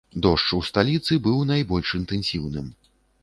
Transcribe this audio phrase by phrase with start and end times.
[0.25, 2.73] Дождж у сталіцы быў найбольш інтэнсіўным.